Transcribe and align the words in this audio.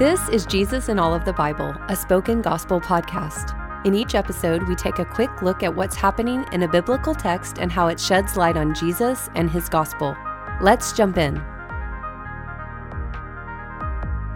This 0.00 0.30
is 0.30 0.46
Jesus 0.46 0.88
in 0.88 0.98
All 0.98 1.14
of 1.14 1.26
the 1.26 1.32
Bible, 1.34 1.74
a 1.90 1.94
spoken 1.94 2.40
gospel 2.40 2.80
podcast. 2.80 3.54
In 3.84 3.94
each 3.94 4.14
episode, 4.14 4.66
we 4.66 4.74
take 4.74 4.98
a 4.98 5.04
quick 5.04 5.42
look 5.42 5.62
at 5.62 5.76
what's 5.76 5.94
happening 5.94 6.46
in 6.52 6.62
a 6.62 6.68
biblical 6.68 7.14
text 7.14 7.58
and 7.58 7.70
how 7.70 7.88
it 7.88 8.00
sheds 8.00 8.34
light 8.34 8.56
on 8.56 8.74
Jesus 8.74 9.28
and 9.34 9.50
his 9.50 9.68
gospel. 9.68 10.16
Let's 10.62 10.94
jump 10.94 11.18
in. 11.18 11.34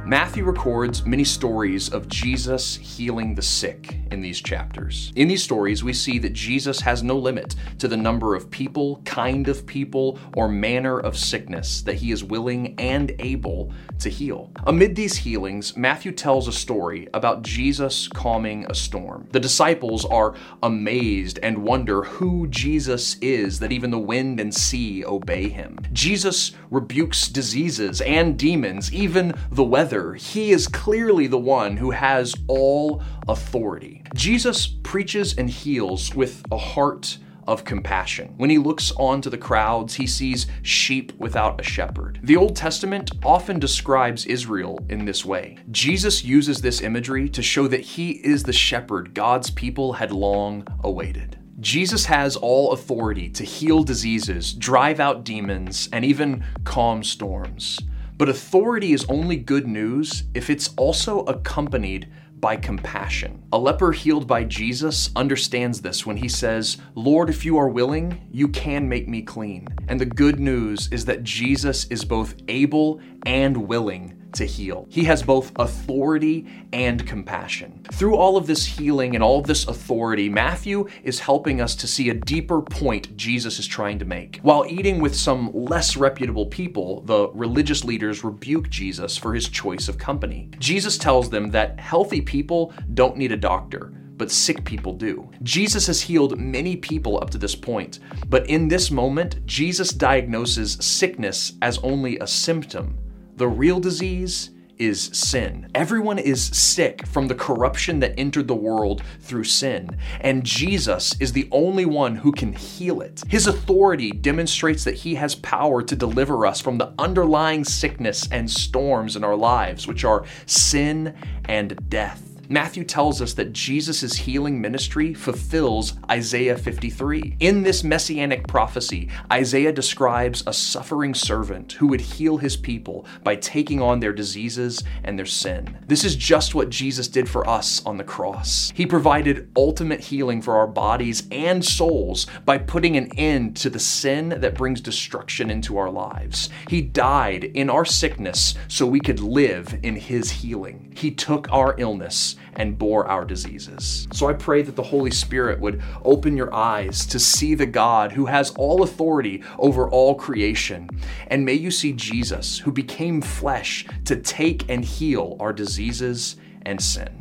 Matthew 0.05 0.45
records 0.45 1.07
many 1.07 1.25
stories 1.25 1.89
of 1.89 2.09
Jesus 2.09 2.77
healing 2.77 3.35
the 3.35 3.41
sick 3.41 3.97
in 4.11 4.21
these 4.21 4.41
chapters. 4.41 5.13
In 5.17 5.29
these 5.29 5.43
stories, 5.43 5.83
we 5.83 5.93
see 5.93 6.19
that 6.21 6.33
Jesus 6.33 6.81
has 6.81 7.03
no 7.03 7.17
limit 7.17 7.55
to 7.79 7.89
the 7.89 7.97
number 7.97 8.35
of 8.35 8.51
people, 8.51 9.01
kind 9.05 9.49
of 9.49 9.67
people, 9.67 10.19
or 10.37 10.49
manner 10.49 10.99
of 10.99 11.17
sickness 11.19 11.83
that 11.83 11.97
he 11.97 12.13
is 12.13 12.25
willing 12.25 12.75
and 12.79 13.15
able 13.19 13.73
to 14.01 14.09
heal. 14.09 14.51
Amid 14.67 14.97
these 14.97 15.17
healings, 15.17 15.77
Matthew 15.77 16.13
tells 16.13 16.49
a 16.49 16.53
story 16.53 17.09
about 17.15 17.43
Jesus 17.43 18.09
calming 18.09 18.67
a 18.69 18.75
storm. 18.75 19.29
The 19.33 19.41
disciples 19.41 20.05
are 20.05 20.35
amazed 20.63 21.39
and 21.43 21.59
wonder 21.59 22.03
who 22.03 22.47
Jesus 22.49 23.17
is 23.21 23.59
that 23.61 23.73
even 23.73 23.91
the 23.91 23.99
wind 23.99 24.41
and 24.41 24.55
sea 24.55 25.05
obey 25.05 25.49
him. 25.49 25.79
Jesus 25.93 26.53
rebukes 26.71 27.29
diseases 27.29 28.01
and 28.01 28.39
demons, 28.39 28.93
even 28.93 29.35
the 29.51 29.65
weather 29.65 30.15
he 30.15 30.51
is 30.51 30.69
clearly 30.69 31.27
the 31.27 31.39
one 31.39 31.77
who 31.77 31.91
has 31.91 32.35
all 32.49 33.03
authority. 33.29 34.03
Jesus 34.13 34.67
preaches 34.67 35.37
and 35.39 35.49
heals 35.49 36.15
with 36.15 36.43
a 36.53 36.59
heart 36.59 37.19
of 37.47 37.65
compassion. 37.65 38.35
When 38.37 38.51
he 38.51 38.59
looks 38.59 38.93
onto 38.93 39.31
the 39.31 39.39
crowds, 39.39 39.95
he 39.95 40.07
sees 40.07 40.47
sheep 40.63 41.13
without 41.19 41.61
a 41.61 41.65
shepherd. 41.65 42.19
The 42.23 42.37
Old 42.37 42.57
Testament 42.57 43.11
often 43.23 43.59
describes 43.59 44.27
Israel 44.27 44.79
in 44.89 45.05
this 45.05 45.25
way. 45.25 45.59
Jesus 45.71 46.25
uses 46.25 46.61
this 46.61 46.81
imagery 46.81 47.29
to 47.31 47.43
show 47.43 47.69
that 47.69 47.81
he 47.81 48.13
is 48.13 48.43
the 48.43 48.53
shepherd 48.53 49.15
God's 49.15 49.51
people 49.51 49.95
had 49.95 50.13
long 50.13 50.67
awaited. 50.83 51.39
Jesus 51.61 52.05
has 52.07 52.37
all 52.37 52.73
authority 52.73 53.29
to 53.31 53.45
heal 53.45 53.83
diseases, 53.83 54.53
drive 54.53 55.01
out 55.01 55.25
demons, 55.25 55.89
and 55.93 56.05
even 56.05 56.45
calm 56.65 57.03
storms. 57.03 57.79
But 58.17 58.29
authority 58.29 58.93
is 58.93 59.07
only 59.09 59.37
good 59.37 59.67
news 59.67 60.25
if 60.35 60.51
it's 60.51 60.73
also 60.77 61.21
accompanied 61.21 62.09
by 62.45 62.57
compassion. 62.57 63.43
A 63.55 63.59
leper 63.59 63.93
healed 63.93 64.27
by 64.27 64.45
Jesus 64.45 65.09
understands 65.17 65.81
this 65.81 66.05
when 66.05 66.19
he 66.19 66.29
says, 66.29 66.77
Lord, 66.95 67.31
if 67.31 67.43
you 67.43 67.57
are 67.57 67.71
willing, 67.71 68.29
you 68.31 68.49
can 68.49 68.87
make 68.87 69.09
me 69.09 69.23
clean. 69.23 69.67
And 69.89 70.01
the 70.01 70.07
good 70.07 70.41
news 70.41 70.89
is 70.91 71.05
that 71.07 71.23
Jesus 71.23 71.87
is 71.87 72.05
both 72.05 72.35
able 72.49 73.01
and 73.27 73.69
willing 73.69 74.21
to 74.35 74.45
heal. 74.45 74.87
He 74.91 75.05
has 75.05 75.23
both 75.23 75.53
authority 75.57 76.47
and 76.73 77.07
compassion. 77.07 77.87
Through 77.93 78.17
all 78.17 78.37
of 78.37 78.47
this 78.47 78.67
healing 78.67 79.15
and 79.15 79.23
all 79.23 79.39
of 79.39 79.47
this 79.47 79.67
authority, 79.67 80.29
Matthew 80.29 80.89
is 81.03 81.21
helping 81.21 81.61
us 81.61 81.75
to 81.77 81.87
see 81.87 82.11
a 82.11 82.15
deeper 82.15 82.61
point 82.61 83.17
Jesus 83.17 83.59
is 83.59 83.67
trying 83.67 83.99
to 84.01 84.05
make. 84.05 84.41
While 84.43 84.67
eating 84.69 85.01
with 85.01 85.15
some 85.15 85.51
less 85.53 85.97
reputable 85.97 86.47
people, 86.47 87.03
the 87.03 87.29
religious 87.29 87.85
leaders 87.85 88.25
rebuke 88.25 88.69
Jesus 88.69 89.17
for 89.17 89.35
his 89.35 89.49
choice 89.49 89.89
of 89.89 89.99
company. 89.99 90.51
Jesus 90.59 90.99
tells 90.99 91.31
them 91.31 91.51
that 91.51 91.79
healthy 91.79 92.21
people 92.21 92.73
don't 92.93 93.17
need 93.17 93.33
a 93.33 93.37
doctor 93.37 93.93
but 94.17 94.31
sick 94.31 94.65
people 94.65 94.93
do. 94.93 95.29
Jesus 95.43 95.87
has 95.87 96.01
healed 96.01 96.39
many 96.39 96.77
people 96.77 97.19
up 97.21 97.31
to 97.31 97.39
this 97.39 97.55
point, 97.55 97.99
but 98.29 98.49
in 98.49 98.69
this 98.69 98.91
moment, 98.91 99.45
Jesus 99.47 99.91
diagnoses 99.91 100.75
sickness 100.81 101.53
as 101.63 101.79
only 101.79 102.19
a 102.19 102.27
symptom 102.27 102.99
the 103.37 103.49
real 103.49 103.81
disease 103.81 104.51
is 104.79 105.03
sin. 105.13 105.69
Everyone 105.75 106.19
is 106.19 106.45
sick 106.45 107.07
from 107.07 107.27
the 107.27 107.35
corruption 107.35 108.01
that 108.01 108.19
entered 108.19 108.47
the 108.47 108.55
world 108.55 109.03
through 109.21 109.45
sin, 109.45 109.97
and 110.21 110.45
Jesus 110.45 111.17
is 111.21 111.33
the 111.33 111.49
only 111.51 111.85
one 111.85 112.15
who 112.15 112.31
can 112.31 112.53
heal 112.53 113.01
it. 113.01 113.23
His 113.29 113.47
authority 113.47 114.11
demonstrates 114.11 114.85
that 114.85 114.95
he 114.95 115.17
has 115.17 115.35
power 115.37 115.83
to 115.83 115.97
deliver 115.97 116.47
us 116.47 116.61
from 116.61 116.79
the 116.79 116.93
underlying 116.99 117.65
sickness 117.65 118.29
and 118.31 118.51
storms 118.51 119.17
in 119.17 119.25
our 119.25 119.37
lives, 119.37 119.87
which 119.87 120.05
are 120.05 120.25
sin 120.47 121.15
and 121.47 121.79
death. 121.89 122.34
Matthew 122.49 122.85
tells 122.85 123.23
us 123.23 123.33
that 123.35 123.53
Jesus' 123.53 124.15
healing 124.15 124.61
ministry 124.61 125.15
fulfills 125.15 125.95
Isaiah 126.11 126.59
53. 126.59 127.37
In 127.41 127.63
this 127.63 127.83
messianic 127.83 128.47
prophecy, 128.47 129.09
Isaiah 129.33 129.73
describes 129.73 130.43
a 130.47 130.53
suffering 130.53 131.15
servant 131.15 131.73
who 131.73 131.87
would 131.87 132.03
heal 132.03 132.37
his 132.37 132.57
people 132.57 133.07
by 133.23 133.37
taking 133.37 133.81
on 133.81 134.01
their 134.01 134.13
diseases 134.13 134.83
and 135.05 135.19
their 135.19 135.27
sin. 135.27 135.79
This 135.87 136.05
is 136.05 136.17
just 136.17 136.55
what 136.55 136.69
Jesus 136.69 137.09
did 137.09 137.29
for 137.29 137.49
us 137.49 137.85
on 137.87 137.97
the 137.97 138.05
cross. 138.05 138.73
He 138.75 138.85
provided 138.85 139.51
ultimate 139.57 140.01
healing 140.01 140.43
for 140.43 140.57
our 140.57 140.67
bodies 140.67 141.27
and 141.31 141.65
souls 141.65 142.27
by 142.45 142.59
putting 142.59 142.97
an 142.97 143.11
end 143.17 143.57
to 143.57 143.71
the 143.71 143.79
sin 143.79 144.29
that 144.29 144.55
brings 144.55 144.81
destruction 144.81 145.51
into 145.51 145.79
our 145.79 145.91
lives. 145.91 146.51
He 146.69 146.83
died 146.83 147.45
in 147.45 147.71
our 147.71 147.85
sickness 147.85 148.55
so 148.69 148.87
we 148.87 149.01
could 149.01 149.21
live 149.21 149.79
in 149.83 149.97
his 149.97 150.31
healing. 150.31 150.93
He 150.97 151.11
took 151.11 151.51
our 151.51 151.75
illness 151.79 152.34
and 152.55 152.79
bore 152.79 153.07
our 153.07 153.25
diseases. 153.25 154.07
So 154.13 154.29
I 154.29 154.33
pray 154.33 154.63
that 154.63 154.77
the 154.77 154.83
Holy 154.83 155.11
Spirit 155.11 155.61
would 155.61 155.83
open 156.05 156.37
your 156.37 156.53
eyes 156.55 157.07
to 157.07 157.19
see 157.19 157.55
the 157.55 157.67
God 157.67 158.13
who 158.13 158.27
has 158.27 158.51
all 158.53 158.83
authority 158.83 159.43
over 159.59 159.89
all 159.89 160.15
creation. 160.15 160.89
And 161.29 161.45
may 161.45 161.55
you 161.55 161.71
see 161.71 161.93
Jesus, 161.93 162.59
who 162.59 162.73
became 162.73 163.21
flesh 163.21 163.87
to 164.05 164.17
take 164.17 164.69
and 164.71 164.85
heal 164.85 165.37
our 165.41 165.53
diseases 165.53 166.37
and 166.63 166.81
sin. 166.81 167.21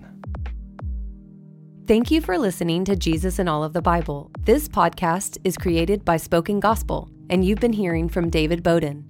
Thank 1.85 2.11
you 2.11 2.21
for 2.21 2.37
listening 2.37 2.85
to 2.85 2.95
Jesus 2.95 3.39
in 3.39 3.49
All 3.49 3.61
of 3.61 3.73
the 3.73 3.81
Bible. 3.81 4.31
This 4.45 4.69
podcast 4.69 5.37
is 5.43 5.57
created 5.57 6.05
by 6.05 6.15
Spoken 6.15 6.61
Gospel, 6.61 7.09
and 7.29 7.43
you've 7.43 7.59
been 7.59 7.73
hearing 7.73 8.07
from 8.07 8.29
David 8.29 8.63
Bowden. 8.63 9.05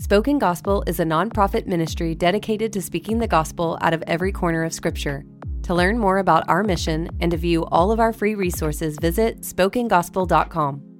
Spoken 0.00 0.38
Gospel 0.38 0.82
is 0.86 0.98
a 1.00 1.04
nonprofit 1.04 1.66
ministry 1.66 2.14
dedicated 2.14 2.72
to 2.72 2.82
speaking 2.82 3.18
the 3.18 3.28
gospel 3.28 3.76
out 3.82 3.92
of 3.92 4.02
every 4.06 4.32
corner 4.32 4.64
of 4.64 4.72
Scripture. 4.72 5.24
To 5.64 5.74
learn 5.74 5.98
more 5.98 6.18
about 6.18 6.48
our 6.48 6.62
mission 6.62 7.10
and 7.20 7.30
to 7.30 7.36
view 7.36 7.64
all 7.66 7.90
of 7.90 7.98
our 7.98 8.12
free 8.12 8.34
resources, 8.34 8.96
visit 9.00 9.40
spokengospel.com. 9.40 10.93